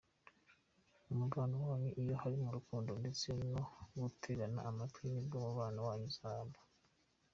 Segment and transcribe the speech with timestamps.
[1.05, 3.61] mu mubano wanyu iyo harimo urukundo ndetse no
[3.99, 6.59] gutegana amatwi nibwo umubano wanyu uzaramba.